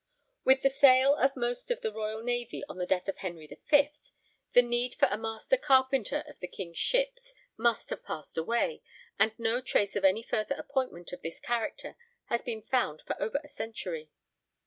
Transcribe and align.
'With 0.45 0.63
the 0.63 0.71
sale 0.71 1.13
of 1.15 1.35
most 1.35 1.69
of 1.69 1.81
the 1.81 1.93
royal 1.93 2.23
navy 2.23 2.63
on 2.67 2.79
the 2.79 2.87
death 2.87 3.07
of 3.07 3.17
Henry 3.17 3.45
V, 3.45 3.91
the 4.53 4.63
need 4.63 4.95
for 4.95 5.07
a 5.11 5.15
'master 5.19 5.57
carpenter 5.57 6.23
of 6.25 6.39
the 6.39 6.47
King's 6.47 6.79
Ships' 6.79 7.35
must 7.55 7.91
have 7.91 8.03
passed 8.03 8.35
away, 8.35 8.81
and 9.19 9.31
no 9.37 9.61
trace 9.61 9.95
of 9.95 10.03
any 10.03 10.23
further 10.23 10.55
appointment 10.55 11.13
of 11.13 11.21
this 11.21 11.39
character 11.39 11.97
has 12.29 12.41
been 12.41 12.63
found 12.63 13.03
for 13.03 13.15
over 13.21 13.39
a 13.43 13.47
century. 13.47 14.09